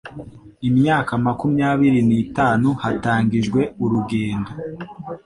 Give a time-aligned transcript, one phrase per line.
[0.69, 4.49] imyaka makumyabiri nitanu hatangijwe urugendo